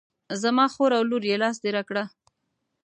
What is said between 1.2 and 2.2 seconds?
یې لاس دې را کړه.